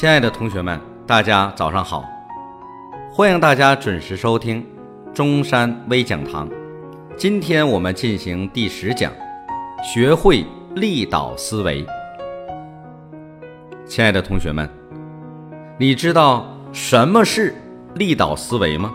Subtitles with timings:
[0.00, 2.02] 亲爱的同学们，大家早上好！
[3.12, 4.66] 欢迎大家准时收听
[5.12, 6.48] 中山微讲堂。
[7.18, 9.12] 今天我们进行第十讲，
[9.84, 10.42] 学会
[10.74, 11.84] 立导思维。
[13.84, 14.66] 亲爱的同学们，
[15.78, 17.54] 你知道什么是
[17.94, 18.90] 立导思维吗？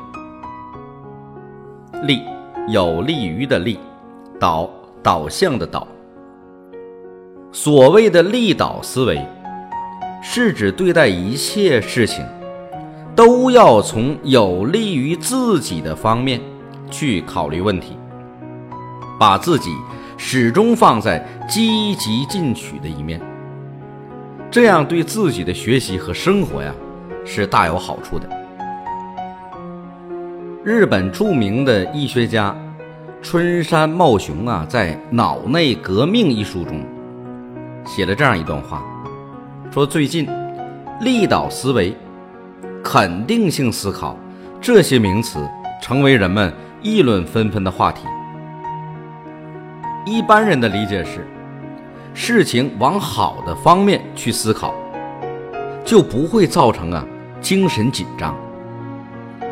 [2.01, 2.23] 立，
[2.67, 3.77] 有利于的利；
[4.39, 4.67] 导，
[5.03, 5.87] 导向的导。
[7.51, 9.23] 所谓的立导思维。
[10.37, 12.21] 是指对待一切事情，
[13.15, 16.41] 都要从有利于自己的方面
[16.91, 17.97] 去考虑问题，
[19.17, 19.69] 把自己
[20.17, 23.21] 始终放在积极进取的一面，
[24.51, 26.75] 这样对自己的学习和生活呀
[27.23, 28.27] 是大有好处的。
[30.65, 32.53] 日本著名的医学家
[33.21, 36.83] 春山茂雄啊，在《脑内革命》一书中
[37.85, 38.83] 写了这样一段话。
[39.71, 40.25] 说最近，
[41.01, 41.93] 立导思维、
[42.81, 44.17] 肯定性思考
[44.61, 45.39] 这些名词
[45.81, 48.05] 成为人们议论纷纷的话题。
[50.05, 51.27] 一般人的理解是，
[52.13, 54.73] 事情往好的方面去思考，
[55.83, 57.05] 就不会造成啊
[57.41, 58.33] 精神紧张。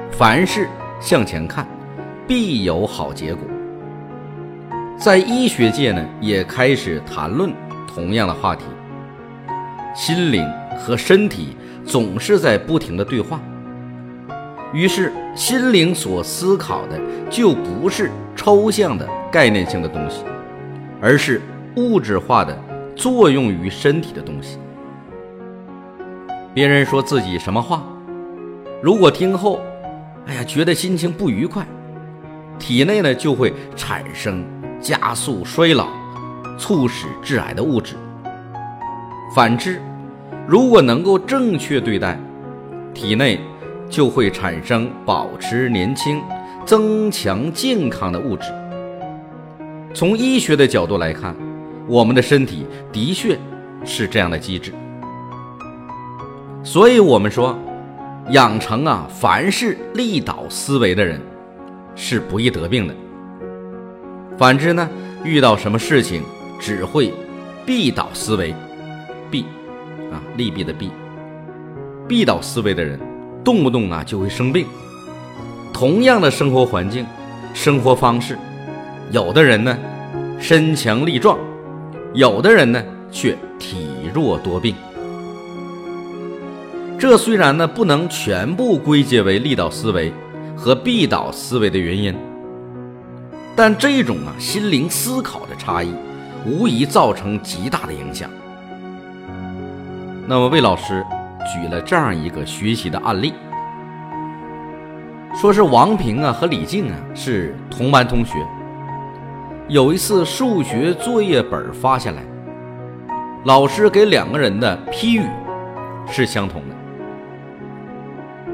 [0.09, 0.69] 凡事
[1.01, 1.67] 向前看，
[2.25, 3.43] 必有好结果。
[4.97, 7.51] 在医学界呢，也开始谈论
[7.93, 8.63] 同样的话题。
[9.93, 10.43] 心灵
[10.77, 11.55] 和身体
[11.85, 13.39] 总是在不停的对话，
[14.73, 16.99] 于是心灵所思考的
[17.29, 20.23] 就不是抽象的概念性的东西，
[20.99, 21.39] 而是
[21.75, 22.57] 物质化的
[22.95, 24.57] 作用于身体的东西。
[26.55, 27.83] 别人说自己什么话，
[28.81, 29.61] 如果听后，
[30.25, 31.65] 哎呀，觉得心情不愉快，
[32.57, 34.43] 体内呢就会产生
[34.79, 35.87] 加速衰老、
[36.57, 37.95] 促使致癌的物质。
[39.35, 39.81] 反之，
[40.47, 42.19] 如果能够正确对待，
[42.93, 43.39] 体内
[43.89, 46.21] 就会产生保持年轻、
[46.67, 48.53] 增强健康的物质。
[49.91, 51.35] 从医学的角度来看，
[51.87, 53.35] 我们的身体的确
[53.83, 54.71] 是这样的机制。
[56.63, 57.57] 所以，我们说，
[58.29, 61.19] 养成啊凡事利导思维的人，
[61.95, 62.93] 是不易得病的。
[64.37, 64.87] 反之呢，
[65.23, 66.21] 遇到什么事情
[66.59, 67.11] 只会
[67.65, 68.53] 闭导思维。
[69.33, 69.45] 弊
[70.11, 70.91] 啊，利弊的弊，
[72.07, 72.99] 闭导思维的人，
[73.43, 74.67] 动不动啊就会生病。
[75.73, 77.03] 同样的生活环境、
[77.51, 78.37] 生活方式，
[79.09, 79.75] 有的人呢
[80.37, 81.39] 身强力壮，
[82.13, 82.79] 有的人呢
[83.11, 84.75] 却体弱多病。
[86.99, 90.13] 这虽然呢不能全部归结为利导思维
[90.55, 92.15] 和闭导思维的原因，
[93.55, 95.91] 但这种啊心灵思考的差异，
[96.45, 98.29] 无疑造成极大的影响。
[100.25, 101.05] 那么魏老师
[101.53, 103.33] 举了这样一个学习的案例，
[105.35, 108.37] 说是王平啊和李静啊是同班同学，
[109.67, 112.23] 有一次数学作业本发下来，
[113.43, 115.25] 老师给两个人的批语
[116.07, 116.75] 是相同的，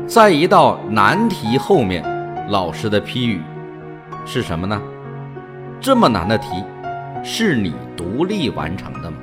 [0.08, 2.04] 在一道难题后面，
[2.50, 3.44] 老师的批语
[4.26, 4.82] 是什么呢？
[5.80, 6.64] 这么难的题，
[7.24, 9.18] 是你独立完成的吗？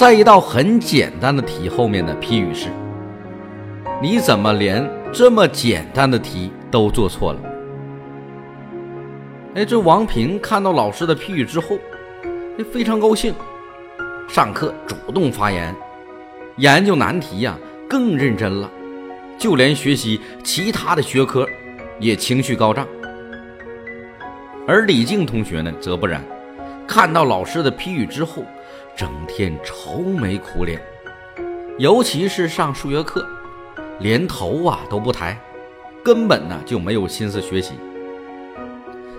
[0.00, 2.68] 在一道很简单的题后面的批语是
[4.00, 7.40] ：“你怎么连这么简单的题都做错了？”
[9.54, 11.78] 哎，这王平看到老师的批语之后，
[12.56, 13.34] 哎，非常高兴，
[14.26, 15.76] 上课主动发言，
[16.56, 18.70] 研究难题呀更认真了，
[19.36, 21.46] 就连学习其他的学科
[21.98, 22.88] 也情绪高涨。
[24.66, 26.24] 而李静同学呢，则不然，
[26.90, 28.44] 看到老师的批语之后。
[28.96, 30.78] 整天愁眉苦脸，
[31.78, 33.24] 尤其是上数学课，
[34.00, 35.40] 连头啊都不抬，
[36.04, 37.74] 根本呢就没有心思学习。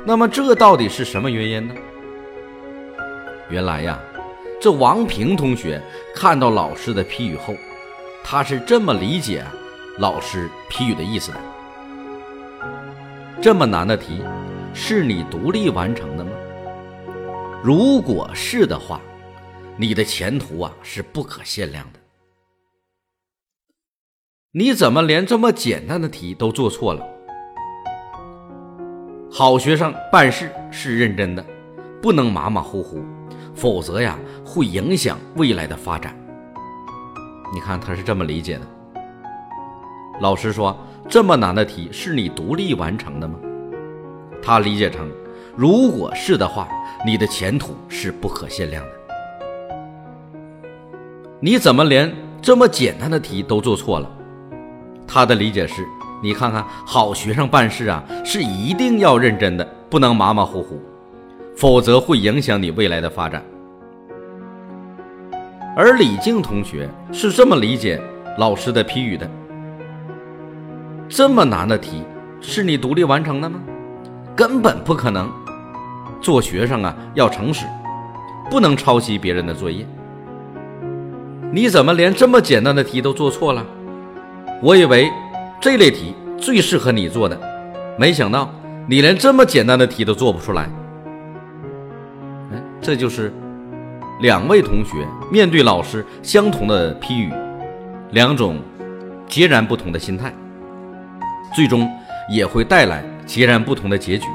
[0.05, 1.73] 那么这到底是什么原因呢？
[3.49, 3.97] 原来呀，
[4.59, 5.81] 这王平同学
[6.13, 7.55] 看到老师的批语后，
[8.23, 9.43] 他是这么理解
[9.97, 11.37] 老师批语的意思的：
[13.41, 14.21] 这么难的题，
[14.75, 16.30] 是你独立完成的吗？
[17.63, 19.01] 如果是的话。
[19.77, 21.99] 你的前途啊是不可限量的。
[24.51, 27.03] 你怎么连这么简单的题都做错了？
[29.31, 31.43] 好学生办事是认真的，
[31.99, 33.01] 不能马马虎虎，
[33.55, 36.15] 否则呀会影响未来的发展。
[37.51, 38.67] 你看他是这么理解的。
[40.19, 40.77] 老师说
[41.09, 43.39] 这么难的题是你独立完成的吗？
[44.43, 45.09] 他理解成，
[45.61, 46.67] 如果是的话，
[47.05, 48.89] 你的前途是不可限量的。
[51.39, 52.11] 你怎么连
[52.41, 54.09] 这么简单的题都做错了？
[55.07, 55.85] 他的理解是：
[56.23, 60.81] 你看看，好学生办事啊，是一定要认真的，不能马马虎虎，
[61.55, 63.45] 否则会影响你未来的发展。
[65.77, 68.01] 而李静同学是这么理解
[68.39, 69.29] 老师的批语的：
[71.07, 72.01] 这么难的题，
[72.41, 73.59] 是你独立完成的吗？
[74.35, 75.29] 根本不可能。
[76.21, 77.65] 做学生啊，要诚实，
[78.49, 79.85] 不能抄袭别人的作业。
[81.51, 83.65] 你怎么连这么简单的题都做错了？
[84.61, 85.11] 我以为
[85.59, 87.37] 这类题最适合你做的，
[87.97, 88.49] 没想到
[88.87, 90.69] 你连这么简单的题都做不出来。
[92.53, 93.33] 哎，这就是
[94.21, 97.33] 两位同学面对老师相同的批语，
[98.11, 98.59] 两种
[99.27, 100.31] 截然不同的心态，
[101.55, 101.89] 最终
[102.29, 104.27] 也会带来截然不同的结局。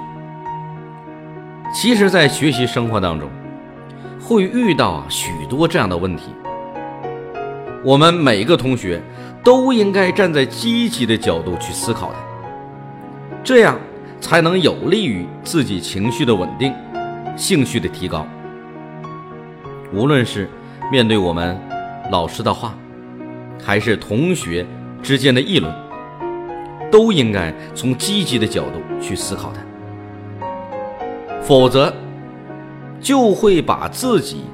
[1.74, 3.28] 其实，在学习生活当中，
[4.20, 6.34] 会遇到许多这样的问题。
[7.84, 9.00] 我们每个同学
[9.44, 12.18] 都应该站在积极的角度去思考它，
[13.44, 13.78] 这样
[14.20, 16.72] 才能有利于自己情绪的稳定、
[17.36, 18.26] 兴趣的提高。
[19.92, 20.48] 无论是
[20.90, 21.56] 面对我们
[22.10, 22.74] 老师的话，
[23.62, 24.66] 还是同学
[25.02, 25.72] 之间的议论，
[26.90, 29.60] 都应该从积极的角度去思考它，
[31.46, 31.92] 否则
[33.00, 34.44] 就会把自己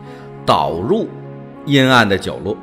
[0.44, 1.08] 导入
[1.64, 2.56] 阴暗的角落。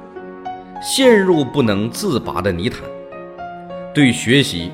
[0.82, 2.80] 陷入不能自拔的泥潭，
[3.94, 4.72] 对学习、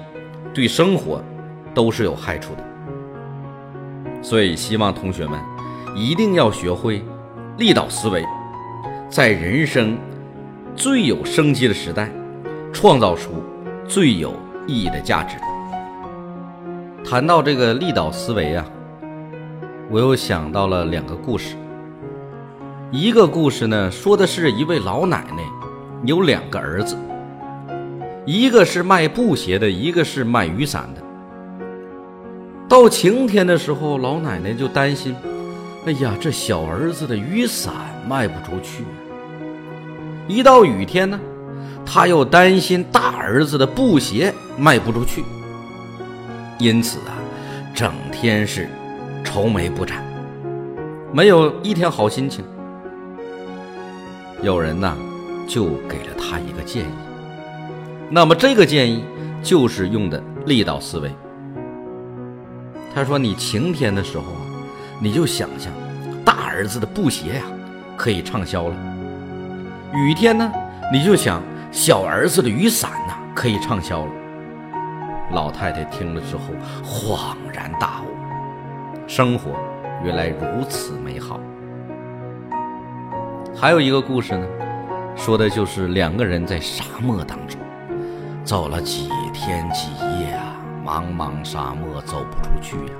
[0.53, 1.19] 对生活
[1.73, 2.63] 都是有害处的。
[4.21, 5.39] 所以，希望同学们
[5.95, 7.03] 一定要学会
[7.57, 8.23] 立岛思维，
[9.09, 9.97] 在人生
[10.75, 12.11] 最有生机的时代，
[12.71, 13.31] 创造出
[13.87, 14.31] 最有
[14.67, 15.37] 意义的价值。
[17.03, 18.63] 谈到这个立岛思维啊，
[19.89, 21.55] 我又想到了两个故事。
[22.91, 25.43] 一个故事呢，说的是一位老奶奶。
[26.03, 26.95] 有两个儿子，
[28.25, 31.01] 一个是卖布鞋的，一个是卖雨伞的。
[32.69, 35.15] 到晴天的时候，老奶奶就担心
[35.87, 37.73] ：“哎呀，这小儿子的雨伞
[38.07, 38.83] 卖不出去。”
[40.27, 41.19] 一到雨天呢，
[41.83, 45.23] 他又担心大儿子的布鞋卖不出去。
[46.59, 47.17] 因此啊，
[47.73, 48.69] 整天是
[49.25, 50.01] 愁眉不展，
[51.11, 52.45] 没有一天好心情。
[54.41, 54.95] 有人呐。
[55.47, 56.91] 就给了他一个建议，
[58.09, 59.05] 那么这个建议
[59.43, 61.15] 就是用的力道思维。
[62.95, 64.41] 他说：“你晴天的时候啊，
[64.99, 65.71] 你就想象
[66.25, 67.43] 大儿子的布鞋呀
[67.95, 68.75] 可以畅销了；
[69.93, 70.51] 雨天呢，
[70.91, 74.11] 你就想小儿子的雨伞呐可以畅销了。”
[75.31, 76.41] 老太太听了之后
[76.83, 78.07] 恍然大悟，
[79.07, 79.51] 生活
[80.03, 81.39] 原来如此美好。
[83.55, 84.45] 还有一个故事呢。
[85.17, 87.57] 说的就是两个人在沙漠当中
[88.43, 92.91] 走了几天几夜啊，茫茫沙漠走不出去呀，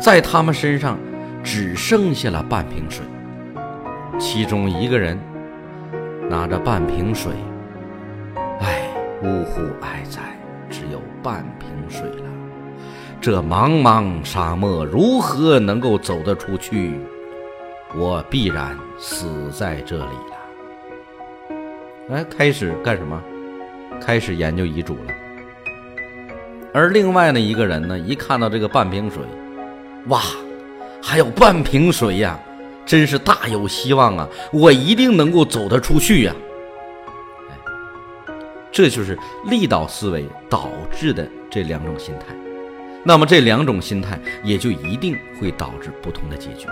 [0.00, 0.98] 在他们身上
[1.44, 3.04] 只剩下了半瓶水。
[4.18, 5.18] 其中一个人
[6.30, 7.34] 拿着半瓶水，
[8.60, 8.88] 唉，
[9.22, 10.22] 呜呼哀哉，
[10.70, 12.24] 只有半瓶水了。
[13.20, 16.98] 这茫茫沙漠如何能够走得出去？
[17.94, 20.38] 我必然死在这里了。
[22.12, 23.22] 哎，开始干什么？
[24.00, 25.12] 开始研究遗嘱了。
[26.72, 29.22] 而另外呢一个人呢，一看到这个半瓶水，
[30.06, 30.22] 哇，
[31.02, 32.40] 还有半瓶水呀，
[32.86, 34.26] 真是大有希望啊！
[34.50, 36.34] 我一定能够走得出去呀。
[37.50, 38.32] 哎，
[38.72, 42.34] 这就是力导思维导致的这两种心态。
[43.02, 46.66] 那么这两种心态也就一定会导致不同的结局。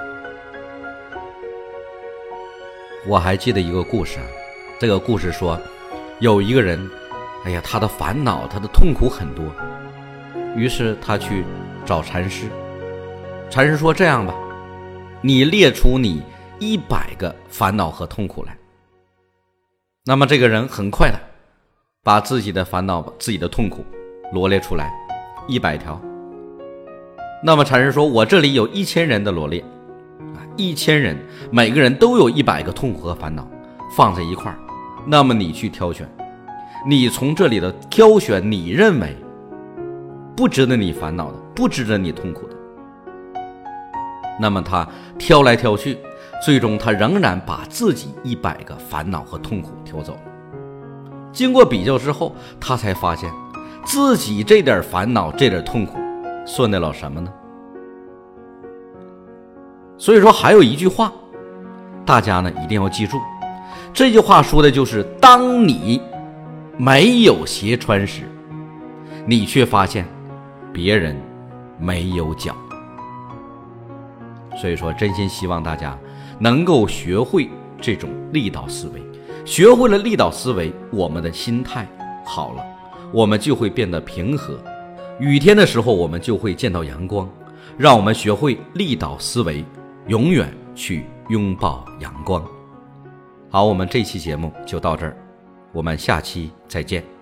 [3.07, 4.27] 我还记得一个故事啊，
[4.79, 5.59] 这个故事说，
[6.21, 6.79] 有一个人，
[7.45, 9.45] 哎呀，他的烦恼，他的痛苦很多，
[10.55, 11.45] 于是他去
[11.87, 12.47] 找禅师。
[13.49, 14.35] 禅师说：“这样吧，
[15.23, 16.23] 你列出你
[16.59, 18.55] 一百个烦恼和痛苦来。”
[20.05, 21.19] 那么这个人很快的
[22.03, 23.83] 把自己的烦恼、自己的痛苦
[24.35, 24.93] 罗列出来，
[25.47, 25.99] 一百条。
[27.43, 29.65] 那么禅师说：“我这里有一千人的罗列。”
[30.35, 31.17] 啊，一千人，
[31.53, 33.47] 每个人都有一百个痛苦和烦恼
[33.97, 34.59] 放在一块儿，
[35.07, 36.09] 那么你去挑选，
[36.85, 39.17] 你从这里的挑选你认为
[40.37, 42.57] 不值得你烦恼的，不值得你痛苦的，
[44.41, 45.97] 那么他挑来挑去，
[46.45, 50.21] 最终他仍然把自己一百个烦恼和痛苦挑走了。
[51.33, 53.31] 经过比较之后，他才发现
[53.85, 55.99] 自己这点烦恼、这点痛苦
[56.49, 57.31] 算得了什么呢？
[59.99, 61.13] 所以说，还有一句话，
[62.07, 63.19] 大家呢一定要记住，
[63.93, 66.01] 这句话说的就是：当你
[66.79, 68.23] 没有鞋穿时，
[69.27, 70.07] 你却发现
[70.73, 71.15] 别人
[71.79, 72.57] 没有脚。
[74.57, 75.99] 所以说，真心希望大家
[76.39, 79.03] 能够学会这种力导思维。
[79.45, 81.87] 学会了力导思维，我们的心态
[82.25, 82.65] 好了，
[83.13, 84.59] 我们就会变得平和。
[85.19, 87.29] 雨天的时候，我们就会见到阳光。
[87.77, 89.65] 让我们学会力导思维，
[90.09, 92.45] 永远去拥抱阳光。
[93.51, 95.17] 好，我们这期节目就到这儿，
[95.73, 97.18] 我们下期再见。